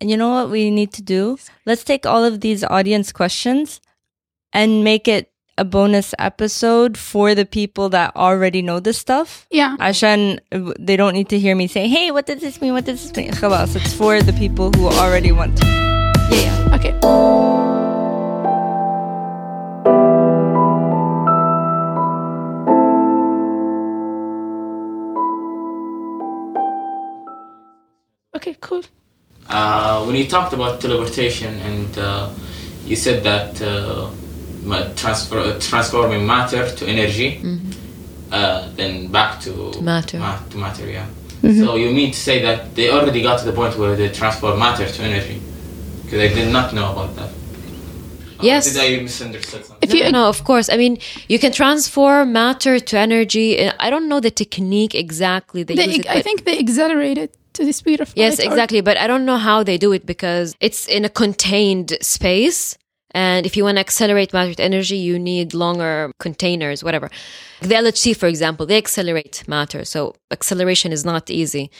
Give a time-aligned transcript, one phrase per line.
[0.00, 1.38] And you know what we need to do?
[1.64, 3.80] Let's take all of these audience questions
[4.52, 9.46] and make it a bonus episode for the people that already know this stuff.
[9.50, 9.76] Yeah.
[9.80, 12.74] Ashan, uh, they don't need to hear me say, hey, what does this mean?
[12.74, 13.32] What does this mean?
[13.32, 15.66] Khalas, it's for the people who already want to.
[15.66, 16.74] Yeah, yeah.
[16.74, 16.92] Okay.
[28.36, 28.82] Okay, cool.
[29.48, 32.28] Uh, when you talked about teleportation and uh,
[32.84, 34.10] you said that uh,
[34.96, 37.40] transfer, uh, transforming matter to energy,
[38.32, 39.84] uh, then back to Mm-hmm.
[39.84, 40.18] matter.
[40.18, 41.06] ma- to matter, yeah.
[41.42, 44.58] So you mean to say that they already got to the point where they transform
[44.58, 45.40] matter to energy?
[46.02, 47.30] Because I did not know about that.
[48.42, 48.72] Yes.
[48.74, 49.88] Did I misunderstand something?
[49.88, 50.68] If you no, no, of course.
[50.68, 53.70] I mean, you can transform matter to energy.
[53.70, 55.62] I don't know the technique exactly.
[55.62, 57.34] They use they, it, I think they accelerate it
[57.64, 58.80] to speed of Yes, or- exactly.
[58.80, 62.76] But I don't know how they do it because it's in a contained space.
[63.12, 67.10] And if you want to accelerate matter to energy, you need longer containers, whatever.
[67.62, 69.84] The LHC, for example, they accelerate matter.
[69.84, 71.70] So acceleration is not easy.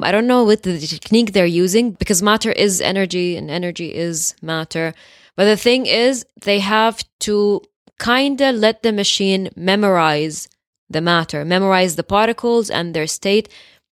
[0.00, 4.34] I don't know what the technique they're using because matter is energy and energy is
[4.42, 4.92] matter.
[5.36, 7.62] But the thing is, they have to
[7.98, 10.48] kind of let the machine memorize
[10.90, 13.48] the matter, memorize the particles and their state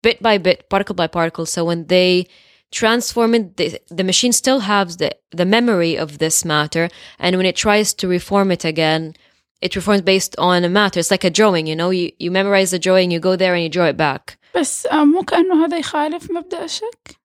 [0.05, 1.46] bit by bit, particle by particle.
[1.46, 2.27] So when they
[2.72, 6.88] transform it, the, the machine still has the, the memory of this matter.
[7.19, 9.14] And when it tries to reform it again,
[9.60, 11.00] it reforms based on a matter.
[11.00, 13.62] It's like a drawing, you know, you, you memorize the drawing, you go there and
[13.62, 14.36] you draw it back.
[14.56, 17.20] بس آه، مو كأنه هذا يخالف مبدأ الشك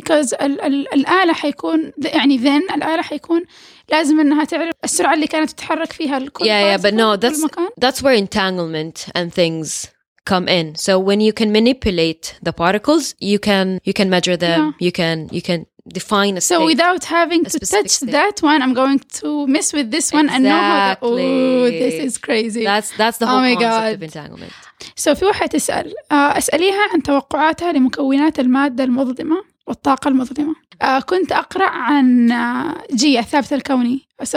[0.00, 3.44] because ال ال الآلة حيكون يعني then الآلة حيكون
[3.90, 7.44] لازم إنها تعرف السرعة اللي كانت تتحرك فيها الكل Yeah, yeah, but no, كل that's
[7.44, 7.68] مكان.
[7.80, 9.86] that's where entanglement and things
[10.32, 10.66] come in.
[10.86, 14.86] So when you can manipulate the particles, you can you can measure them, Yeah.
[14.86, 15.60] you can you can
[16.00, 16.56] define a state.
[16.56, 18.10] So without having a to specific touch state.
[18.18, 21.78] that one, I'm going to mess with this one and know how that, oh, Exactly.
[21.84, 22.62] this is crazy.
[22.70, 24.02] that's that's the Oh whole my concept of God.
[24.08, 24.52] entanglement.
[24.96, 29.36] So في واحدة تسأل آه، أسأليها عن توقعاتها لمكونات المادة المظلمة
[29.71, 30.55] والطاقة المظلمة.
[30.81, 33.99] آه، كنت أقرأ عن آه، جي الثابت الكوني.
[34.23, 34.35] So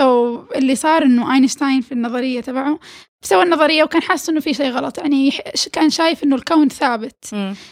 [0.57, 2.79] اللي صار إنه أينشتاين في النظرية تبعه
[3.23, 4.99] سوى النظرية وكان حاسس إنه في شيء غلط.
[4.99, 5.31] يعني
[5.73, 7.25] كان شايف إنه الكون ثابت.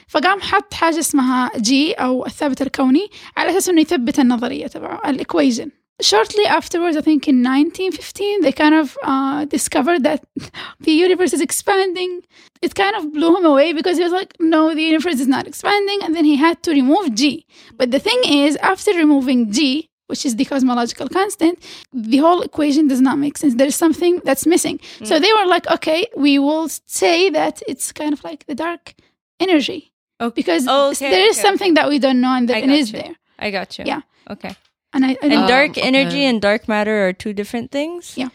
[0.08, 5.70] فقام حط حاجة اسمها جي أو الثابت الكوني على أساس إنه يثبت النظرية تبعه الإكويجن
[6.00, 10.24] Shortly afterwards, I think in 1915, they kind of uh, discovered that
[10.80, 12.22] the universe is expanding.
[12.60, 15.46] It kind of blew him away because he was like, no, the universe is not
[15.46, 16.00] expanding.
[16.02, 17.46] And then he had to remove G.
[17.76, 22.88] But the thing is, after removing G, which is the cosmological constant, the whole equation
[22.88, 23.54] does not make sense.
[23.54, 24.80] There is something that's missing.
[25.04, 28.94] So they were like, okay, we will say that it's kind of like the dark
[29.40, 29.92] energy.
[30.20, 30.34] Okay.
[30.34, 31.46] Because okay, there is okay.
[31.46, 32.98] something that we don't know and that it is you.
[33.00, 33.14] there.
[33.38, 33.84] I got you.
[33.86, 34.02] Yeah.
[34.28, 34.54] Okay.
[34.92, 36.26] And I, I And don't- Um, dark energy okay.
[36.26, 38.14] and dark matter are two different things?
[38.16, 38.28] Yeah.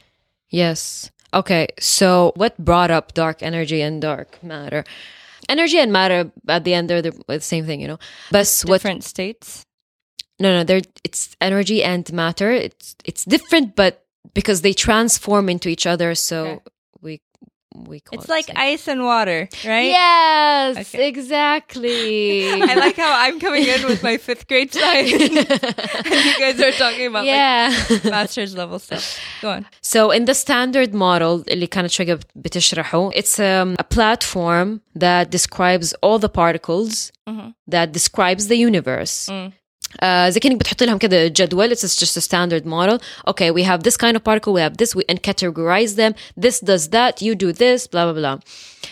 [0.50, 1.12] Yes.
[1.34, 1.68] Okay.
[1.79, 4.84] So what brought up dark energy and dark matter?
[5.50, 8.00] Energy and matter at the end they're the, the same thing, you know.
[8.31, 9.63] But what Different states?
[10.40, 12.51] no no they're it's energy and matter.
[12.51, 16.59] It's it's different but because they transform into each other so Okay
[17.76, 18.56] we we call It's it like same.
[18.72, 19.91] ice and water, right?
[20.03, 21.08] Yes, Okay.
[21.08, 22.50] exactly.
[22.70, 25.12] I like how I'm coming in with my fifth grade science.
[25.12, 27.72] and you guys are talking about yeah.
[27.91, 29.19] like master's level stuff.
[29.41, 29.66] Go on.
[29.80, 35.94] So in the standard model اللي كانت شوية بتشرحه it's um, a platform that describes
[36.03, 37.10] all the particles
[37.69, 39.30] that describes the universe
[40.03, 42.98] uh, زي كأنك بتحط لهم كده جدول it's just a standard model
[43.28, 46.60] okay we have this kind of particle we have this we and categorize them this
[46.60, 48.38] does that you do this blah blah blah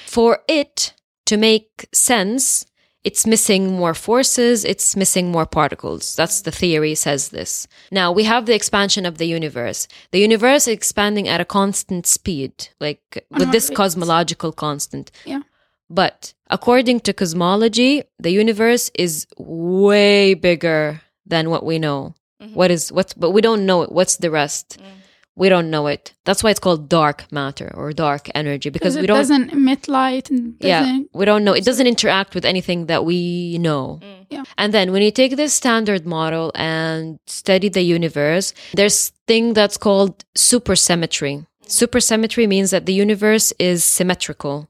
[0.07, 0.93] for it
[1.27, 2.67] to make sense
[3.03, 8.25] it's missing more forces it's missing more particles that's the theory says this now we
[8.25, 12.53] have the expansion of the universe the universe is expanding at a constant speed
[12.87, 13.05] like
[13.39, 13.77] with this rate.
[13.77, 15.43] cosmological constant Yeah.
[15.90, 22.14] but according to cosmology the universe is way bigger than what we know.
[22.42, 22.54] Mm-hmm.
[22.54, 23.92] What is what's but we don't know it.
[23.92, 24.78] What's the rest?
[24.80, 24.92] Mm.
[25.38, 26.14] We don't know it.
[26.24, 29.88] That's why it's called dark matter or dark energy because we it don't doesn't emit
[29.90, 31.54] light and yeah doesn't we don't know.
[31.54, 34.00] It doesn't interact with anything that we know.
[34.02, 34.26] Mm.
[34.30, 34.44] Yeah.
[34.58, 39.78] and then when you take this standard model and study the universe there's thing that's
[39.78, 41.34] called supersymmetry.
[41.40, 41.46] Mm.
[41.68, 44.68] Supersymmetry means that the universe is symmetrical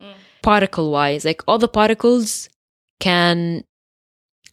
[0.51, 2.50] particle wise like all the particles
[3.00, 3.63] can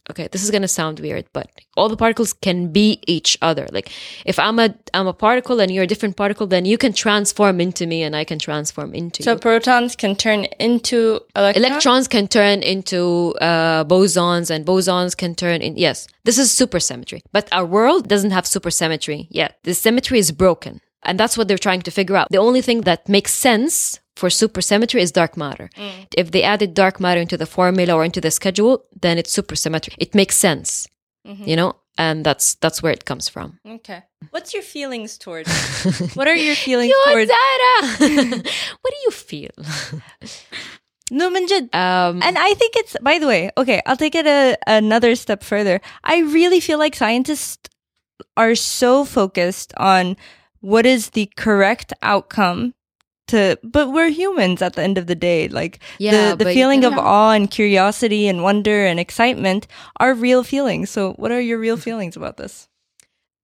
[0.09, 3.67] okay, this is gonna sound weird, but all the particles can be each other.
[3.71, 3.91] Like
[4.25, 7.61] if I'm a I'm a particle and you're a different particle, then you can transform
[7.61, 9.39] into me and I can transform into So you.
[9.39, 11.65] protons can turn into electrons.
[11.65, 15.77] Electrons can turn into uh, bosons, and bosons can turn in.
[15.77, 17.21] Yes, this is supersymmetry.
[17.31, 19.59] But our world doesn't have supersymmetry yet.
[19.63, 20.81] The symmetry is broken.
[21.05, 22.27] And that's what they're trying to figure out.
[22.29, 25.69] The only thing that makes sense for supersymmetry is dark matter.
[25.75, 26.07] Mm.
[26.17, 29.95] If they added dark matter into the formula or into the schedule, then it's supersymmetry.
[29.97, 30.87] It makes sense,
[31.27, 31.43] mm-hmm.
[31.43, 33.59] you know, and that's that's where it comes from.
[33.65, 34.03] Okay.
[34.29, 35.49] What's your feelings towards?
[36.15, 37.31] what are your feelings towards?
[37.99, 39.51] what do you feel?
[41.11, 41.73] No, Manjid.
[41.75, 45.43] Um, and I think it's, by the way, okay, I'll take it a, another step
[45.43, 45.81] further.
[46.03, 47.69] I really feel like scientists
[48.37, 50.17] are so focused on
[50.61, 52.73] what is the correct outcome
[53.33, 55.47] to, but we're humans at the end of the day.
[55.47, 59.67] Like Yeah, the, the feeling of awe and curiosity and wonder and excitement
[59.99, 60.89] are real feelings.
[60.89, 62.69] So what are your real feelings about this?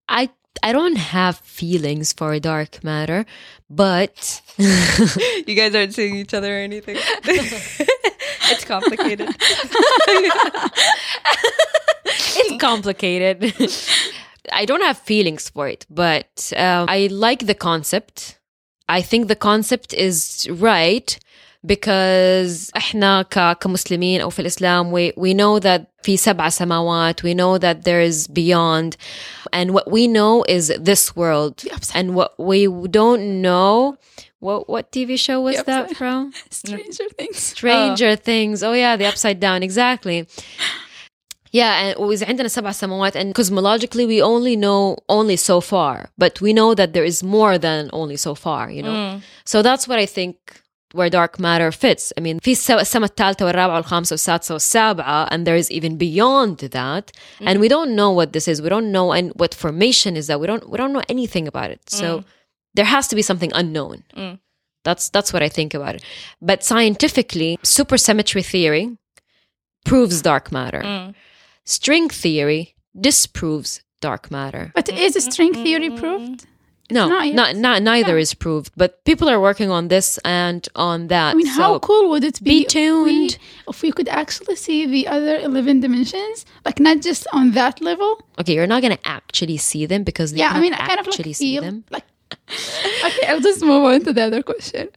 [0.07, 0.29] I
[0.63, 3.25] I don't have feelings for dark matter,
[3.69, 6.97] but you guys aren't seeing each other or anything.
[7.23, 9.29] it's complicated.
[12.35, 13.53] it's complicated.
[14.51, 18.38] I don't have feelings for it, but um, I like the concept.
[18.88, 21.18] I think the concept is right
[21.66, 27.34] because احنا ك- كمسلمين او في الاسلام we, we know that في سبع سماوات we
[27.34, 28.96] know that there is beyond
[29.52, 32.66] and what we know is this world The upside- and what we
[33.00, 33.96] don't know
[34.40, 36.20] what what TV show was The that upside- from
[36.50, 37.36] Stranger Things.
[37.54, 38.56] Stranger Things.
[38.68, 39.58] Oh yeah, the upside down.
[39.68, 40.18] Exactly.
[41.52, 46.40] Yeah, and وإذا عندنا سبع سماوات and cosmologically we only know only so far, but
[46.40, 49.20] we know that there is more than only so far, you know.
[49.44, 50.36] So that's what I think
[50.92, 52.12] where dark matter fits.
[52.18, 56.58] I mean, في السما السما الثالثة والرابعة والخامسة والسادسة والسابعة and there is even beyond
[56.58, 57.12] that.
[57.40, 58.60] And we don't know what this is.
[58.60, 60.40] We don't know and what formation is that.
[60.40, 61.80] We don't we don't know anything about it.
[61.88, 62.24] So
[62.74, 64.02] there has to be something unknown.
[64.84, 66.02] That's that's what I think about it.
[66.42, 68.84] But scientifically, supersymmetry theory
[69.84, 70.82] proves dark matter.
[71.69, 74.71] String theory disproves dark matter.
[74.73, 75.63] But is string mm-hmm.
[75.63, 75.99] theory mm-hmm.
[75.99, 76.47] proved?
[76.89, 78.71] No, not not, not neither is proved.
[78.75, 81.29] But people are working on this and on that.
[81.29, 82.49] I mean, how cool would it be?
[82.49, 83.37] be if we- tuned.
[83.67, 88.19] If we, could actually see the other 11 dimensions, like not just on that level.
[88.39, 91.05] Okay, you're not gonna actually see them because you Yeah, I mean, I kind of
[91.05, 91.83] like actually see feel them.
[91.91, 92.05] like.
[93.07, 94.87] okay, I'll just move on to the other question.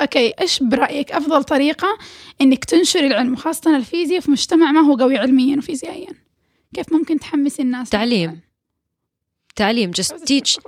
[0.00, 0.40] Okay.
[0.40, 1.98] إيش برأيك أفضل طريقة
[2.40, 6.12] إنك تنشر العلم وخاصة الفيزياء في مجتمع ما هو قوي علميا وفيزيائيا؟
[6.74, 8.40] كيف ممكن تحمس الناس؟ تعليم.
[9.56, 10.60] تعليم just teach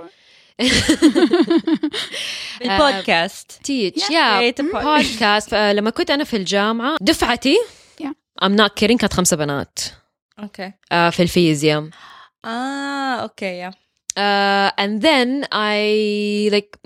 [2.61, 7.57] البودكاست تيتش يا بودكاست لما كنت أنا في الجامعة دفعتي
[8.43, 9.79] ام نوت كيرين كانت خمسة بنات
[10.39, 11.89] أوكي uh, في الفيزياء
[12.45, 13.73] آه أوكي يا
[14.16, 16.78] uh, and then I like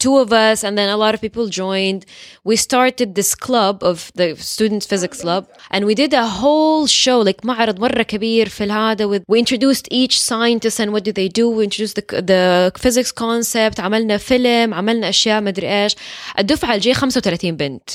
[0.00, 2.06] two of us and then a lot of people joined
[2.42, 7.20] we started this club of the students physics club and we did a whole show
[7.20, 11.28] like معرض مرة كبير في الهذا with we introduced each scientist and what do they
[11.28, 15.96] do we introduced the, the physics concept عملنا فيلم عملنا أشياء مدري إيش
[16.38, 17.90] الدفعة الجاية 35 بنت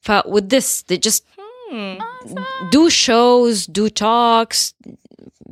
[0.00, 1.22] ف with this they just
[2.70, 4.72] do shows do talks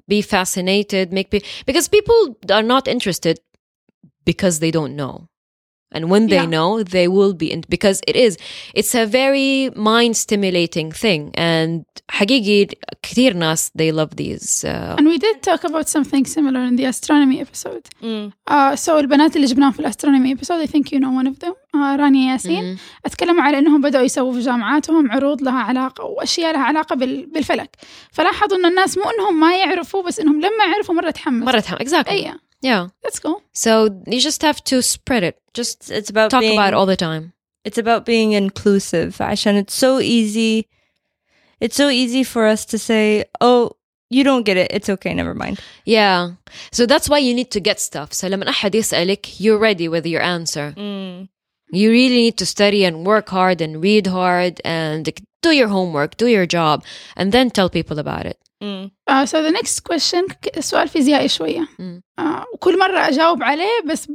[0.08, 2.20] be fascinated make pe- because people
[2.56, 3.36] are not interested
[4.24, 5.28] because they don't know
[5.96, 6.54] and when they Yeah.
[6.56, 8.32] know they will be in because it is
[8.78, 12.66] it's a very mind stimulating thing and حقيقي
[13.02, 16.84] كثير ناس they love these uh, and we did talk about something similar in the
[16.84, 17.84] astronomy episode
[18.46, 21.52] uh, so البنات اللي جبناهم في الاسترونومي episode I think you know one of them
[21.52, 26.60] uh, رانيا ياسين اتكلموا على انهم بدأوا يسووا في جامعاتهم عروض لها علاقة واشياء لها
[26.62, 27.76] علاقة بال- بالفلك
[28.12, 31.78] فلاحظوا ان الناس مو انهم ما يعرفوا بس انهم لما يعرفوا مرة تحمس مرة تهم-
[31.78, 32.32] exactly اي
[32.66, 36.58] yeah let's go so you just have to spread it just It's about talk being,
[36.58, 37.32] about it all the time
[37.68, 39.20] It's about being inclusive.
[39.22, 40.66] عشان it's so easy.
[41.64, 43.62] It's so easy for us to say, "Oh,
[44.16, 44.68] you don't get it.
[44.76, 45.12] It's okay.
[45.20, 45.56] Never mind."
[45.96, 46.20] yeah
[46.76, 50.06] so that's why you need to get stuff so لما أحد يسألك you're ready with
[50.06, 50.74] your answer
[51.72, 55.02] You really need to study and work hard and read hard and
[55.42, 56.76] do your homework, do your job,
[57.18, 58.38] and then tell people about it.
[58.62, 62.02] Uh, so the next question ك- سؤال فيزيائي شوية مم.
[62.20, 62.24] uh,
[62.54, 64.08] وكل مرة أجاوب عليه بس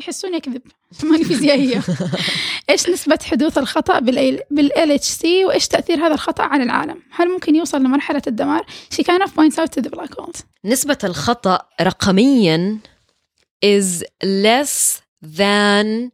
[0.00, 0.62] يحسوني أكذب
[1.04, 1.82] ماني فيزيائية
[2.70, 7.54] إيش نسبة حدوث الخطأ بال بال LHC وإيش تأثير هذا الخطأ على العالم هل ممكن
[7.56, 12.78] يوصل لمرحلة الدمار She kind of points out to the black holes نسبة الخطأ رقميا
[13.64, 16.10] is less than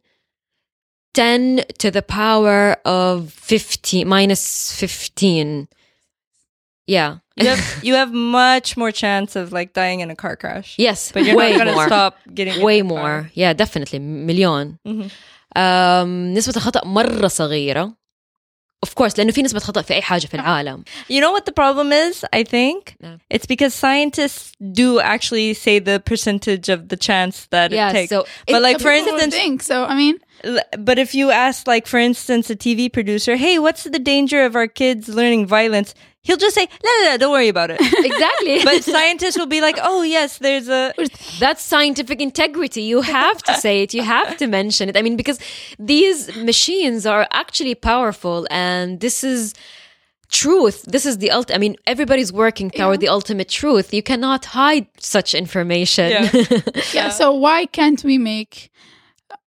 [1.13, 5.67] 10 to the power of 15 minus 15
[6.87, 7.17] Yeah.
[7.37, 10.75] You have you have much more chance of like dying in a car crash.
[10.77, 11.11] Yes.
[11.13, 11.87] But you're way not gonna more.
[11.87, 13.03] stop getting way in the car.
[13.03, 13.31] more.
[13.33, 13.99] Yeah, definitely.
[13.99, 14.77] مليون.
[14.87, 15.09] Mhm.
[15.55, 17.95] Um, نسبة الخطأ مرة صغيرة.
[18.85, 20.83] Of course لأنه في نسبة خطأ في أي حاجة في العالم.
[21.09, 22.23] You know what the problem is?
[22.33, 23.17] I think No.
[23.29, 28.09] it's because scientists do actually say the percentage of the chance that Yeah, it takes.
[28.09, 29.77] so but it- like for People would instance, think so.
[29.85, 30.21] I mean, L-
[30.78, 34.56] but if you ask, like, for instance, a TV producer, hey, what's the danger of
[34.56, 35.94] our kids learning violence?
[36.22, 37.80] He'll just say, no, no, no, don't worry about it.
[38.04, 38.64] Exactly.
[38.64, 40.94] but scientists will be like, oh, yes, there's a.
[41.38, 42.82] That's scientific integrity.
[42.82, 43.92] You have to say it.
[43.92, 44.96] You have to mention it.
[44.96, 45.38] I mean, because
[45.78, 49.54] these machines are actually powerful, and this is
[50.34, 50.84] truth.
[50.86, 51.56] This is the ultimate.
[51.56, 53.94] I mean, everybody's working toward the ultimate truth.
[53.94, 56.10] You cannot hide such information.
[56.10, 56.30] Yeah.
[56.92, 57.08] yeah.
[57.10, 58.70] So why can't we make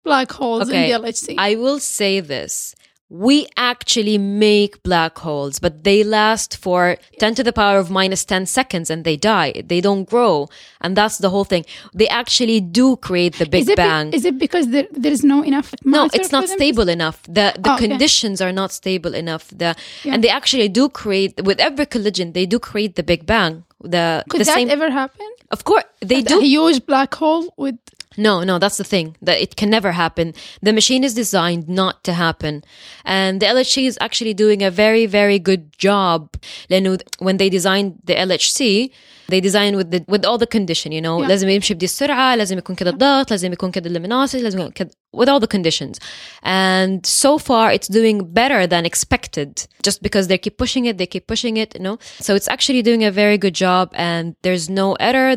[0.10, 0.84] black holes Okay.
[0.92, 1.36] in the LHC?
[1.38, 2.74] I will say this.
[3.10, 6.82] We actually make black holes, but they last for
[7.20, 9.52] 10 to the power of minus 10 seconds and they die.
[9.72, 10.50] They don't grow.
[10.84, 11.64] And that's the whole thing.
[12.00, 14.08] They actually do create the Big is it be- Bang.
[14.18, 15.68] is it because there, there is no enough?
[15.86, 16.58] no, it's not them?
[16.58, 17.18] stable enough.
[17.40, 17.88] The the Oh, okay.
[17.88, 19.46] conditions are not stable enough.
[19.62, 19.72] The
[20.04, 20.14] Yeah.
[20.14, 23.54] and they actually do create with every collision, they do create the Big Bang.
[23.96, 25.28] The Could the that same ever happen?
[25.56, 27.80] of course they A do huge black hole with
[28.17, 29.17] No, no, that's the thing.
[29.23, 30.35] That it can never happen.
[30.63, 32.63] The machine is designed not to happen.
[33.05, 36.37] And the LHC is actually doing a very, very good job.
[36.71, 38.91] لأنه when they designed the LHC,
[39.29, 41.29] they designed with the with all the condition, you know, Yeah.
[41.29, 44.91] لازم يمشي بدي السرعة، لازم يكون كذا الضغط، لازم يكون كذا اللومينوسيتي، لازم يكون كذا
[45.17, 45.99] with all the conditions.
[46.43, 51.07] And so far it's doing better than expected just because they keep pushing it, they
[51.07, 51.99] keep pushing it, you know.
[52.21, 55.37] So it's actually doing a very good job and there's no error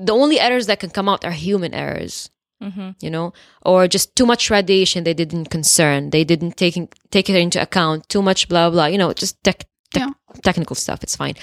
[0.00, 2.30] the only errors that can come out are human errors
[2.62, 2.90] mm-hmm.
[3.00, 6.10] you know or just too much radiation they didn't concern.
[6.10, 6.76] They didn't take
[7.10, 8.08] take it into account.
[8.08, 10.40] Too much blah blah you know just tech, tech, Yeah.
[10.42, 11.34] technical stuff it's fine.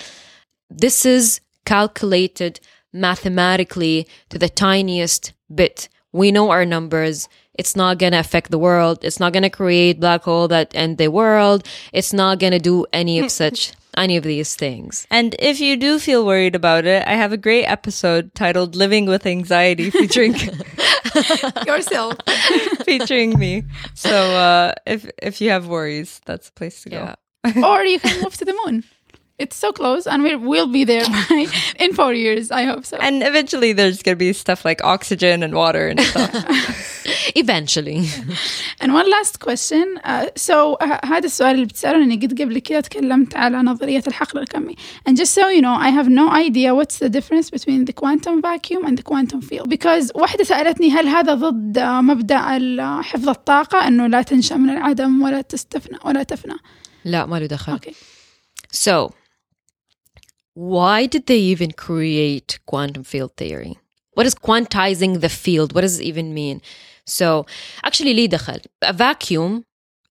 [0.69, 2.59] This is calculated
[2.93, 5.89] mathematically to the tiniest bit.
[6.11, 7.29] We know our numbers.
[7.53, 8.99] It's not going to affect the world.
[9.03, 11.67] It's not going to create black hole that end the world.
[11.91, 13.31] It's not going to do any of mm.
[13.31, 17.33] such any of these things And if you do feel worried about it, I have
[17.33, 20.33] a great episode titled "Living with Anxiety" featuring
[21.65, 22.15] yourself.
[22.85, 23.63] featuring me.
[23.95, 26.97] So uh, if if you have worries, that's the place to go.
[26.97, 27.15] yeah
[27.63, 28.83] or you can move to the moon
[29.38, 31.46] It's so close, and we will be there by,
[31.84, 32.44] in four years.
[32.60, 32.96] I hope so.
[33.06, 36.30] And eventually, there's gonna be stuff like oxygen and water and stuff.
[37.34, 37.98] eventually
[38.80, 39.86] And one last question.
[40.04, 44.38] Uh, so uh, هذا السؤال اللي بتسأله أنا قد قبل كده تكلمت على نظرية الحقل
[44.38, 44.76] الكمي.
[45.08, 48.42] And just so you know, I have no idea what's the difference between the quantum
[48.42, 49.68] vacuum and the quantum field.
[49.68, 54.70] Because واحدة سألتني هل هذا ضد آه، مبدأ ال- حفظ الطاقة إنه لا تنشأ من
[54.70, 56.54] العدم ولا تستفنى ولا تفنى.
[57.04, 57.94] لا ما له دخل Okay.
[58.72, 59.12] So,
[60.56, 63.78] why did they even create quantum field theory?
[64.14, 65.74] What is quantizing the field?
[65.74, 66.60] What does it even mean?
[67.06, 67.46] So,
[67.82, 68.60] actually, ليه دخل?
[68.82, 69.64] A vacuum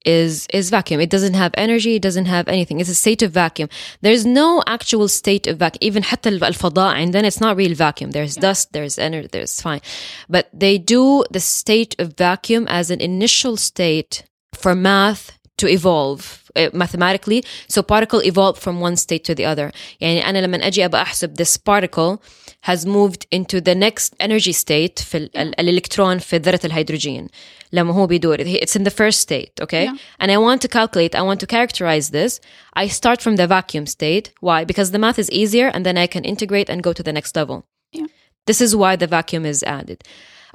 [0.05, 0.99] is is vacuum.
[0.99, 1.95] It doesn't have energy.
[1.95, 2.79] It doesn't have anything.
[2.79, 3.69] It's a state of vacuum.
[4.01, 5.79] There's no actual state of vacuum.
[5.81, 8.11] Even حتى الفضاء and then it's not real vacuum.
[8.11, 8.73] There's dust.
[8.73, 9.27] There's energy.
[9.31, 9.81] There's fine,
[10.27, 14.23] but they do the state of vacuum as an initial state
[14.53, 19.71] for math to evolve uh, mathematically so particle evolved from one state to the other
[20.01, 22.21] يعني أنا لما أجي أبغى أحسب this particle
[22.69, 27.27] has moved into the next energy state في ال- ال- الإلكترون في ذرة الهيدروجين
[27.73, 29.95] لما هو بيدور it's in the first state okay Yeah.
[30.19, 32.39] and I want to calculate I want to characterize this
[32.83, 36.07] I start from the vacuum state why because the math is easier and then I
[36.07, 37.57] can integrate and go to the next level
[37.99, 38.07] Yeah.
[38.49, 39.99] this is why the vacuum is added.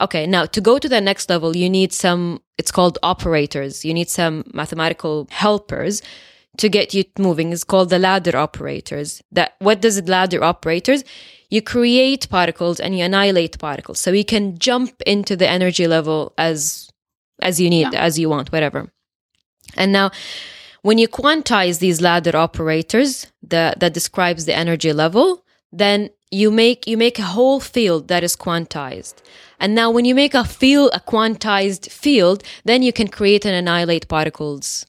[0.01, 3.85] Okay, now to go to the next level, you need some, it's called operators.
[3.85, 6.01] You need some mathematical helpers
[6.57, 7.53] to get you moving.
[7.53, 9.21] It's called the ladder operators.
[9.31, 11.03] That what does it ladder operators?
[11.49, 13.99] You create particles and you annihilate particles.
[13.99, 16.89] So you can jump into the energy level as
[17.41, 18.01] as you need, Yeah.
[18.01, 18.91] as you want, whatever.
[19.75, 20.11] And now
[20.83, 26.87] when you quantize these ladder operators that, that describes the energy level, then you make
[26.87, 29.15] you make a whole field that is quantized.
[29.59, 33.55] And now when you make a field a quantized field, then you can create and
[33.55, 34.85] annihilate particles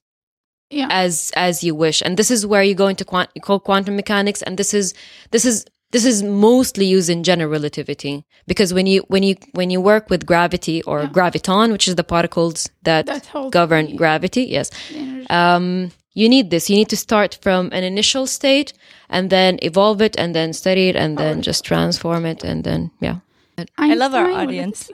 [0.71, 0.89] Yeah.
[0.91, 2.01] as as you wish.
[2.05, 4.95] And this is where you go into quant you call quantum mechanics and this is
[5.33, 9.69] this is this is mostly used in general relativity because when you when you when
[9.71, 14.45] you work with gravity or graviton, which is the particles that, That govern the- gravity,
[14.45, 14.71] yes,
[15.29, 16.69] um, you need this.
[16.71, 18.73] You need to start from an initial state
[19.13, 22.91] and then evolve it and then study it and then just transform it and then
[22.99, 23.19] yeah.
[23.79, 24.91] I, I love our audience.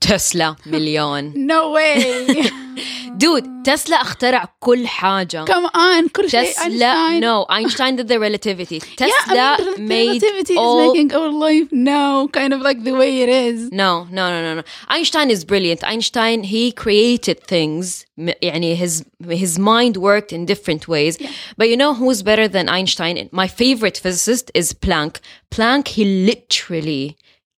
[0.00, 2.52] تسلا؟ تسلا مليون No way.
[3.14, 6.08] دود تسلا اخترع كل حاجة Come on.
[6.12, 7.20] كل شيء Tesla, Einstein.
[7.20, 8.80] no, Einstein did the relativity.
[8.80, 10.80] Yeah, Tesla I mean, made relativity all.
[10.80, 13.70] is making our life now kind of like the way it is.
[13.70, 14.62] No, no, no, no, no.
[14.88, 15.80] Einstein is brilliant.
[15.92, 18.04] Einstein, he created things.
[18.18, 19.04] م- يعني his
[19.42, 21.14] his mind worked in different ways.
[21.58, 23.14] But you know who's better than Einstein?
[23.42, 25.14] My favorite physicist is Planck.
[25.54, 27.04] Planck, he literally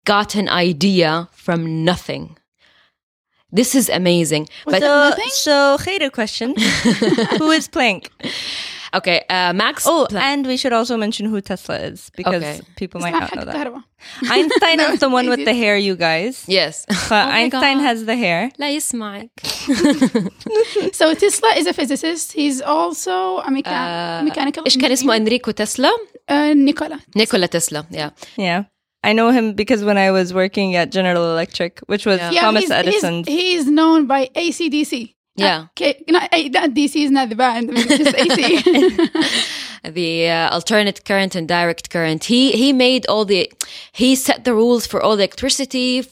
[0.06, 2.38] got an idea from nothing.
[3.52, 4.48] This is amazing.
[4.66, 6.54] But so, so hater question.
[7.40, 8.10] who is Planck?
[8.94, 9.86] Okay, uh, Max.
[9.88, 10.22] Oh, Planck.
[10.22, 12.62] and we should also mention who Tesla is because okay.
[12.76, 13.84] people might not know that.
[14.30, 16.46] Einstein is the one with the hair, you guys.
[16.48, 16.86] Yes.
[17.12, 18.52] Oh Einstein has the hair.
[18.60, 19.32] لا يسمعك.
[20.94, 22.34] so Tesla is a physicist.
[22.34, 24.64] He's also a mecha- uh, mechanical.
[24.66, 25.90] ايش كان اسمه انريكو تسلا؟
[26.54, 27.48] Nikola نيكولا
[27.92, 28.10] Yeah.
[28.38, 28.64] Yeah.
[29.04, 32.32] I know him because when I was working at General Electric, which was Yeah.
[32.32, 33.28] Yeah, Thomas he's, Edison's.
[33.28, 35.16] He's, he's known by ACDC.
[35.36, 35.68] Yeah.
[35.72, 37.72] Okay, not, that DC is not the band.
[37.72, 39.50] I it's just AC.
[39.90, 42.26] the uh, alternate current and direct current.
[42.26, 43.52] He he made all the
[43.94, 46.06] he set the rules for all the electricity.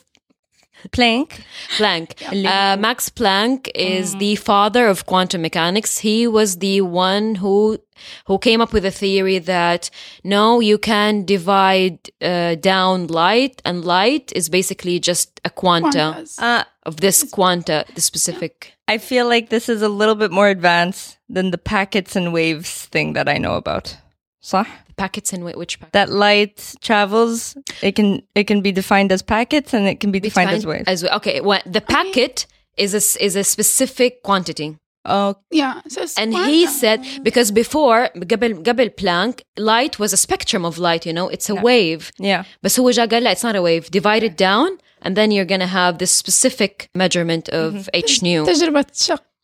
[0.91, 1.41] Planck.
[1.77, 6.00] Planck, uh, Max Planck is the father of quantum mechanics.
[6.00, 7.79] He was the one who
[8.25, 9.89] who came up with a theory that
[10.24, 16.39] no, you can divide uh, down light, and light is basically just a quanta Quantas.
[16.39, 18.74] Uh, of this quanta, the specific.
[18.88, 22.86] I feel like this is a little bit more advanced than the packets and waves
[22.86, 23.98] thing that I know about.
[24.45, 24.66] صح?
[24.97, 25.92] Packets and whi- which packet?
[25.92, 30.21] That light travels, it can it can be defined as packets and it can be
[30.21, 30.85] defined as waves.
[30.87, 34.76] As okay, well, the packet is a s- is a specific quantity.
[35.04, 35.81] Oh, yeah.
[35.88, 36.49] So it's And quanta.
[36.50, 41.28] he said because before قبل قبل Planck light was a spectrum of light you know
[41.28, 42.45] it's a wave yeah.
[42.62, 45.45] بس هو جا قال لا it's not a wave divide it down and then you're
[45.54, 48.85] gonna have this specific measurement of H nu تجربة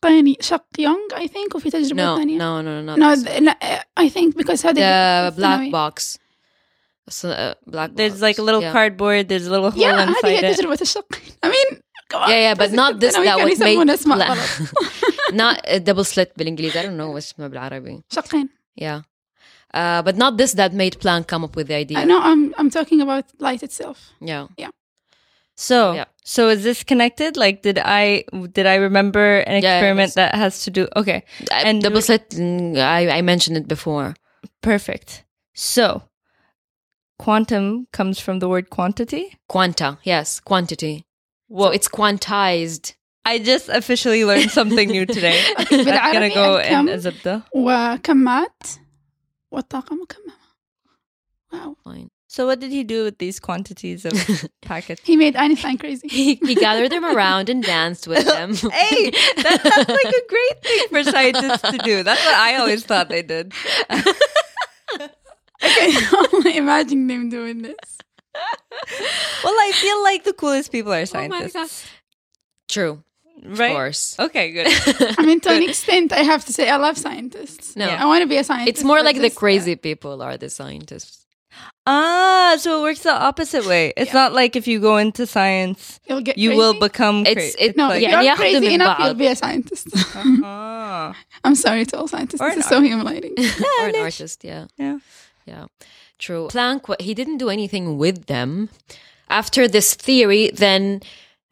[0.05, 2.37] شقين شق يونغ I think وفي تجربة no ثانية.
[2.37, 3.51] no no no No, no th- no,
[3.97, 5.71] I think because هذا the black الثانوي.
[5.71, 6.17] box
[7.09, 8.21] so, uh, black There's box.
[8.21, 8.71] like a little yeah.
[8.71, 10.57] cardboard, there's a little hole Yeah, هذه inside هي it.
[10.59, 11.13] تجربة الشق.
[11.43, 11.79] I mean,
[12.11, 12.29] come on.
[12.29, 14.25] yeah yeah but not this الثانوي that كانوا was made يسمونه اسماء لا.
[14.29, 14.69] غلط.
[15.33, 18.49] not a double slit بالانجليزي I don't know what's اسمه بالعربي شقين.
[18.81, 19.01] yeah
[19.75, 22.53] uh, but not this that made Planck come up with the idea I know I'm
[22.59, 23.97] I'm talking about light itself.
[24.21, 24.45] yeah
[25.55, 26.05] So, Yeah.
[26.23, 27.35] so is this connected?
[27.35, 28.23] Like, did I
[28.57, 30.87] did I remember an Yeah, experiment it's- that has to do?
[30.95, 34.15] Okay, and And double we- slit mm, I, I mentioned it before
[34.61, 35.25] perfect.
[35.53, 36.03] So,
[37.17, 39.37] quantum comes from the word quantity.
[39.47, 41.05] Quanta, yes, quantity.
[41.51, 42.93] So it's quantized.
[43.25, 45.39] I just officially learned something new today.
[45.57, 47.43] That's gonna بالعربي go in الكم Azabda.
[47.55, 48.63] وكمات
[49.51, 50.33] والطاقة مكممة.
[51.51, 51.75] Wow.
[51.83, 52.09] Fine.
[52.34, 54.12] So, what did he do with these quantities of
[54.62, 55.00] packets?
[55.04, 56.08] He made Einstein crazy.
[56.08, 58.54] He, he gathered them around and danced with them.
[58.72, 62.02] hey, that sounds like a great thing for scientists to do.
[62.02, 63.52] That's what I always thought they did.
[63.88, 65.12] I
[65.62, 67.98] can only imagine them doing this.
[69.44, 71.86] Well, I feel like the coolest people are Oh my scientists.
[72.68, 73.04] True,
[73.44, 73.70] right?
[73.70, 74.18] of course.
[74.18, 74.66] Okay, good.
[75.20, 77.76] I mean, to an extent, I have to say I love scientists.
[77.76, 77.86] No.
[77.86, 78.78] I want to be a scientist.
[78.78, 81.23] It's more like the just, crazy people are the scientists.
[81.86, 83.92] Ah, so it works the opposite way.
[83.96, 84.14] It's yeah.
[84.14, 86.58] not like if you go into science, You'll get you crazy?
[86.58, 87.26] will become.
[87.26, 89.88] It's, it's no, like, yeah, you're crazy enough, you'll be a scientist.
[89.94, 91.12] uh-huh.
[91.44, 92.40] I'm sorry to all scientists.
[92.40, 93.34] Or this is so humiliating.
[93.80, 94.98] or an artist, yeah, yeah,
[95.44, 95.66] yeah.
[96.18, 96.48] True.
[96.50, 98.70] Planck, he didn't do anything with them.
[99.28, 101.02] After this theory, then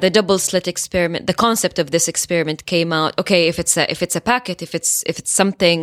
[0.02, 3.12] the double slit experiment, the concept of this experiment came out.
[3.22, 5.80] Okay, if it's a if it's a packet, if it's if it's something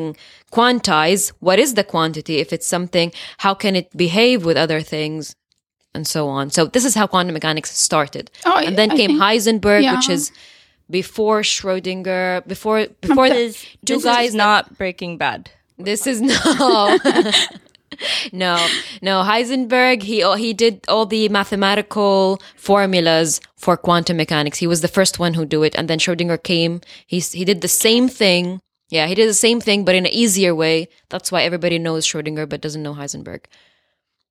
[0.51, 2.35] quantize what is the quantity?
[2.45, 3.07] If it's something,
[3.45, 5.35] how can it behave with other things,
[5.95, 6.43] and so on.
[6.51, 9.95] So this is how quantum mechanics started, Oh, and then I came think- Heisenberg, yeah.
[9.95, 10.31] which is
[10.89, 13.45] before Schrodinger, before before the
[13.85, 15.41] two This guys is not Breaking Bad.
[15.77, 16.97] this is no.
[18.32, 18.54] no,
[19.02, 19.22] no.
[19.22, 24.58] Heisenberg, he he did all the mathematical formulas for quantum mechanics.
[24.58, 26.80] He was the first one who do it, and then Schrodinger came.
[27.06, 28.60] He he did the same thing.
[28.90, 30.88] Yeah, he did the same thing, but in an easier way.
[31.08, 33.42] That's why everybody knows Schrodinger, but doesn't know Heisenberg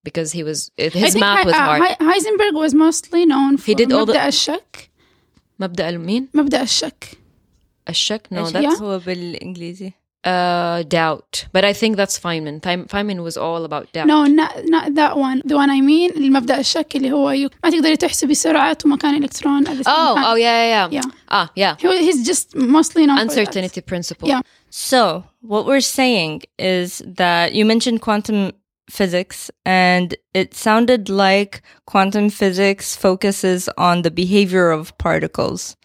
[0.03, 1.81] because he was I his think math Hei- was uh, hard.
[1.83, 4.89] Hei- Heisenberg was mostly known for did all the- مبدأ الشك
[5.59, 7.17] مبدأ المين؟ مبدأ الشك
[7.89, 8.27] الشك?
[8.31, 9.93] No, إيش that's هو بالإنجليزي.
[10.23, 11.45] uh, doubt.
[11.51, 12.61] But I think that's Feynman.
[12.61, 14.07] Feyn- Feynman was all about doubt.
[14.07, 15.41] No, not, not that one.
[15.45, 19.65] The one I mean المبدأ الشك اللي هو you ما تقدري تحسبي سرعة ومكان الإلكترون
[19.67, 20.23] at the same Oh, time.
[20.27, 20.89] oh yeah, yeah, yeah.
[20.91, 21.11] Yeah.
[21.29, 21.75] Ah, yeah.
[21.79, 23.37] He, he's just mostly known for that.
[23.39, 24.27] Uncertainty principle.
[24.29, 24.41] Yeah.
[24.69, 28.51] So, what we're saying is that you mentioned quantum
[28.89, 35.75] physics, and it sounded like quantum physics focuses on the behavior of particles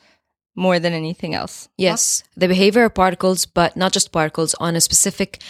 [0.55, 1.69] more than anything else.
[1.77, 5.41] Yes, the behavior of particles, but not just particles, on a specific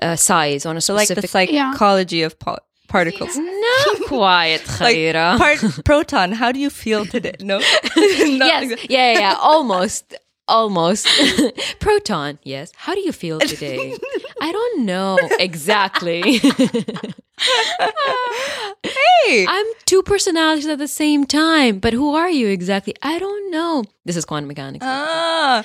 [0.00, 1.50] uh, size, on a So, like the specific.
[1.50, 3.36] psychology of pa- particles.
[3.36, 5.38] not quite, Like Khaira.
[5.38, 6.32] part proton.
[6.32, 7.34] How do you feel today?
[7.40, 7.58] No.
[7.58, 7.64] Not
[7.96, 10.14] yes, exact- yeah, yeah, yeah, almost,
[10.48, 11.06] almost.
[11.80, 12.72] Proton, yes.
[12.76, 13.94] How do you feel today?
[14.40, 16.40] I don't know exactly.
[18.84, 19.46] Hey.
[19.48, 22.94] I'm two personalities at the same time, but who are you exactly?
[23.02, 23.84] I don't know.
[24.04, 24.84] This is quantum mechanics.
[24.86, 25.64] Ah,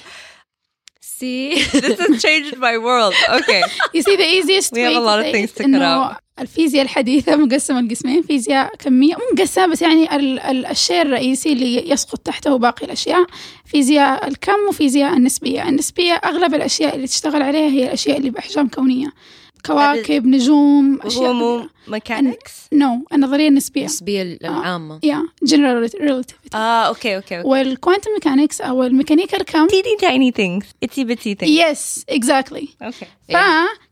[1.01, 3.13] See, this has changed my world.
[3.39, 3.61] Okay.
[3.95, 6.17] You see the easiest We have a lot of things to cut out.
[6.39, 11.89] الفيزياء الحديثة مقسمة لقسمين فيزياء كمية مو مقسمة بس يعني ال- ال- الشيء الرئيسي اللي
[11.89, 13.25] يسقط تحته باقي الأشياء
[13.65, 19.07] فيزياء الكم وفيزياء النسبية النسبية أغلب الأشياء اللي تشتغل عليها هي الأشياء اللي بأحجام كونية
[19.67, 22.51] كواكب نجوم أشياء مو mechanics.
[22.73, 24.99] نو النظرية النسبية النسبية العامة.
[25.05, 27.41] yeah general relativity Ah, okay, okay.
[27.41, 27.45] okay.
[27.45, 30.65] والكوانتم ميكانكس أو الميكانيكا الكم Teeny tiny things.
[30.85, 31.49] Itsy bitsy things.
[31.49, 33.07] yes exactly Okay.
[33.33, 33.37] ف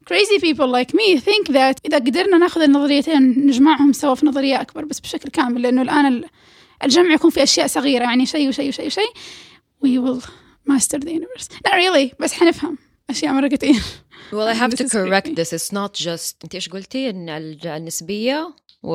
[0.10, 4.86] crazy people like me think that إذا قدرنا ناخذ النظريتين نجمعهم سوا في نظرية أكبر
[4.86, 6.26] بس بشكل كامل لأنه الآن ال-
[6.84, 9.10] الجمع يكون في أشياء صغيرة يعني شيء وشيء وشيء وشيء
[9.86, 10.22] we will
[10.72, 12.78] master the universe not really بس حنفهم
[13.11, 13.81] أشياء مرة كتير
[14.33, 15.35] Well, I have This to is correct creepy.
[15.43, 15.53] this.
[15.53, 18.95] It's not just انت ايش قلتي ان ال- النسبية و,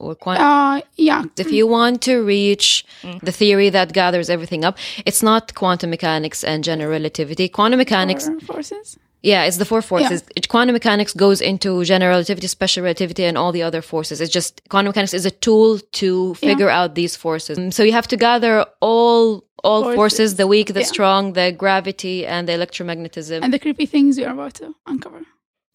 [0.00, 2.84] و quant- آه yeah if you want to reach
[3.24, 4.74] the theory that gathers everything up,
[5.08, 7.48] it's not quantum mechanics and general relativity.
[7.48, 10.22] Quantum mechanics, Or forces yeah, it's the four forces.
[10.36, 14.20] It- Quantum mechanics goes into general relativity, special relativity, and all the other forces.
[14.20, 15.70] It's just quantum mechanics is a tool
[16.00, 17.58] to figure out these forces.
[17.58, 19.22] Mm, So you have to gather all
[19.68, 20.30] all forces, Forces.
[20.40, 20.92] the weak, the Yeah.
[20.94, 23.38] strong, the gravity, and the electromagnetism.
[23.44, 25.20] and the creepy things we are about to uncover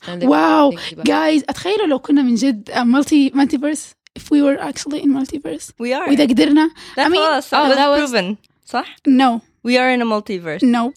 [0.08, 4.32] and the wow things about- guys أتخيلوا لو كنا من جد uh, multi multiverse if
[4.32, 6.08] we were actually in multiverse We are.
[6.08, 7.48] وإذا قدرنا That's I mean us.
[7.52, 8.38] oh, That's that was- proven.
[8.66, 8.86] صح?
[9.08, 10.64] no We are in a multiverse.
[10.64, 10.94] no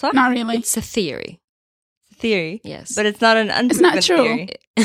[0.00, 0.12] صح?
[0.14, 1.38] not really It's a theory.
[2.22, 2.60] Theory.
[2.64, 2.86] Yes.
[2.96, 4.24] But it's not an unproven It's not true.
[4.26, 4.46] theory.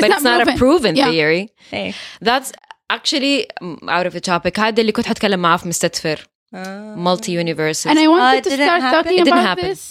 [0.00, 0.58] but not it's not a proven.
[0.64, 1.10] proven Yeah.
[1.10, 1.42] theory.
[1.74, 1.88] Hey.
[2.28, 2.50] That's
[2.96, 4.58] actually um, out of the topic.
[4.60, 6.26] هذا اللي كنت حتكلم معاه في مستدفر.
[6.54, 6.58] Uh,
[7.06, 7.86] Multi universes.
[7.90, 8.96] And I wanted it to didn't start happen?
[9.04, 9.68] talking It didn't about happen.
[9.70, 9.82] this.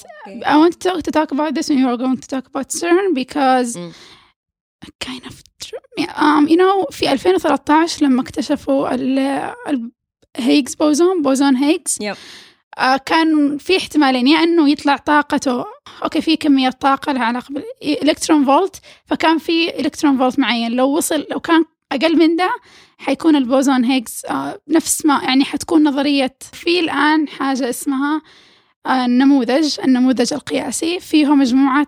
[0.54, 2.68] I want to talk, to talk about this when you are going to talk about
[2.80, 3.92] CERN because Mm.
[5.10, 5.34] kind of
[5.66, 9.20] tr- yeah, um you know في 2013 لما اكتشفوا ال
[9.68, 9.92] ال
[10.38, 12.18] هيجز بوزون بوزون هيجز Yep.
[12.79, 15.65] آه كان في احتمالين يا إنه يطلع طاقته
[16.05, 20.73] أوكي في كمية طاقة لها علاقة بالالكترون فولت فكان في الكترون فولت معين.
[20.73, 22.51] لو وصل لو كان أقل من ده
[22.99, 26.37] حيكون البوزون هيجز آه نفس ما يعني حتكون نظرية.
[26.53, 28.23] في الآن حاجة اسمها
[28.87, 31.01] آه النموذج النموذج القياسي.
[31.01, 31.87] فيه مجموعه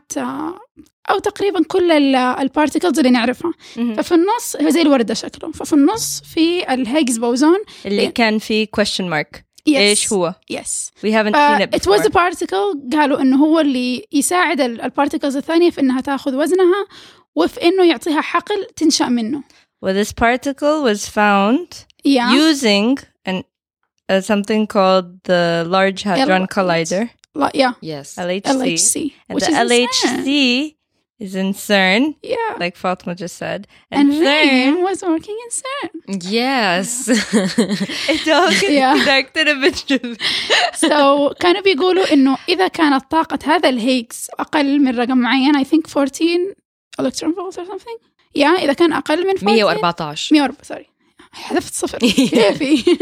[1.10, 3.52] أو تقريبا كل البارتيكلز اللي نعرفها.
[3.74, 9.04] ففي النص هو زي الوردة شكله ففي النص في الهيجز بوزون اللي كان فيه question
[9.04, 9.40] mark.
[9.69, 12.07] yes ايش هو؟ yes We haven't seen it Uh, it was before.
[12.07, 16.87] a particle قالوا انه هو اللي يساعد البارتيكلز الثانيه في انها تاخذ وزنها
[17.35, 19.43] وفي انه يعطيها حقل تنشا منه
[19.85, 21.67] Well, this particle was found
[22.07, 22.97] yeah using
[23.29, 23.37] an
[24.09, 25.43] uh, something called the
[25.75, 27.05] Large Hadron L- Collider,
[27.35, 28.07] لا- yeah Yes.
[28.17, 28.47] LHC.
[28.57, 28.95] LHC
[29.29, 30.73] And which the is LHC CERN.
[31.24, 32.02] Is in CERN,
[32.34, 33.60] yeah like Fatma just said.
[33.96, 35.92] and And, CERN, was working in CERN
[36.38, 36.88] Yes.
[38.14, 38.94] it all gets Yeah.
[39.04, 40.16] connected eventually.
[40.74, 45.96] so كانوا بيقولوا انه اذا كانت طاقه هذا الهيجز أقل من رقم معين I think
[45.96, 46.54] 14
[47.00, 47.98] electron volts or something
[48.38, 50.86] yeah اذا كان أقل من 14 114 104 سوري
[51.32, 52.96] حذفت صفر كيفي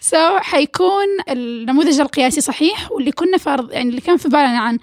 [0.00, 4.78] سو حيكون النموذج القياسي صحيح واللي كنا فرض يعني اللي كان في بالنا عن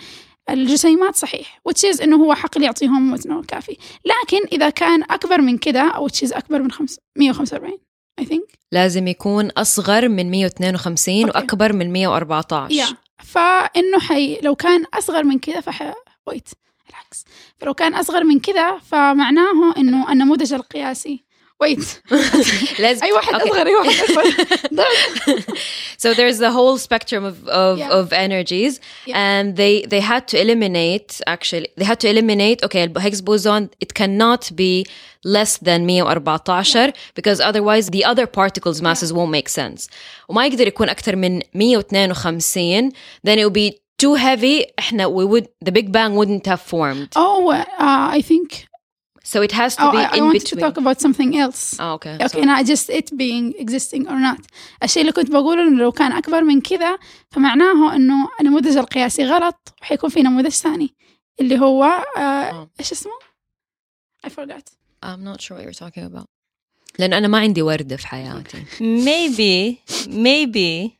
[0.54, 5.82] الجسيمات صحيح is إنه هو حقل يعطيهم وزنه الكافي لكن إذا كان أكبر من كده
[5.82, 7.78] أو is أكبر من خمس 145
[8.22, 8.56] I think.
[8.72, 11.38] لازم يكون أصغر من 152 أوكي.
[11.38, 12.88] وأكبر من 114 يا
[13.24, 15.94] فإنه حي لو كان أصغر من كده فح
[16.28, 16.50] ويت
[16.90, 17.26] العكس
[17.58, 21.24] فلو كان أصغر من كده فمعناه إنه النموذج القياسي
[21.61, 21.87] ويت
[22.79, 23.43] لازم اي واحد Okay.
[23.43, 24.25] اصغر اي واحد اكبر
[25.99, 27.99] so there's the whole spectrum of of, Yeah.
[27.99, 28.75] of energies
[29.07, 29.17] Yeah.
[29.31, 33.63] and they they had to eliminate actually they had to eliminate okay the Higgs boson
[33.85, 34.75] it cannot be
[35.37, 39.89] less than 114 because otherwise the other particles masses won't make sense
[40.29, 42.93] وما يقدر يكون أكثر من 152
[43.25, 43.71] then it would be
[44.03, 47.65] too heavy احنا we would the Big Bang wouldn't have formed Oh, uh,
[48.19, 48.67] I think.
[49.32, 51.32] so it has to Oh, be I, I in wanted between to talk about something
[51.44, 51.62] else.
[51.84, 52.46] oh, okay Okay, sorry.
[52.52, 54.42] not just it being existing or not.
[54.84, 56.98] الشيء اللي كنت بقوله إنه لو كان أكبر من كذا
[57.32, 60.94] فمعناه إنه النموذج القياسي غلط وحيكون في نموذج ثاني
[61.40, 61.84] اللي هو
[62.18, 62.70] آه آه.
[62.80, 63.12] إيش اسمه؟
[64.28, 64.66] I forgot
[65.06, 66.26] I'm not sure what you're talking about
[67.00, 70.92] لأن أنا ما عندي وردة في حياتي maybe, maybe,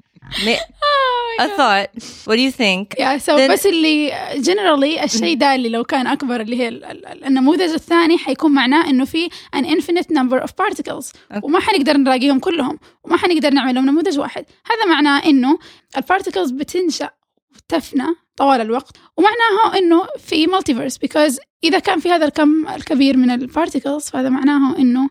[1.41, 1.91] may- a thought.
[2.29, 3.01] What do you think?
[3.01, 6.85] يا سو Then- بس اللي جنرالي الشيء ده اللي لو كان اكبر اللي هي ال-
[6.85, 11.97] ال- ال- النموذج الثاني حيكون معناه انه في an infinite number of particles وما حنقدر
[11.97, 15.59] نلاقيهم كلهم وما حنقدر نعمل لهم نموذج واحد هذا معناه انه
[15.97, 17.11] البارتكلز بتنشا
[17.57, 23.31] وتفنى طوال الوقت ومعناه انه في multiverse because اذا كان في هذا الكم الكبير من
[23.31, 25.09] البارتكلز فهذا معناه انه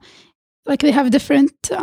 [0.69, 1.81] like they have different uh,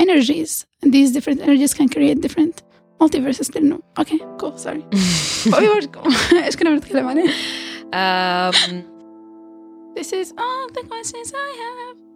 [0.00, 2.54] energies and these different energies can create different
[2.99, 3.81] multiverse still externo.
[3.97, 4.83] Ok, cool, sorry.
[6.45, 7.17] es que no me alemán.
[7.91, 8.83] Um,
[9.95, 12.08] this is all the questions I have.